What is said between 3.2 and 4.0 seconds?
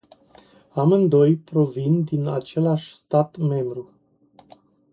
membru.